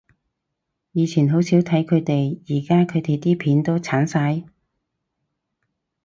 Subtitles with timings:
[0.93, 4.41] 以前好少睇佢哋，而家佢哋啲片都剷晒？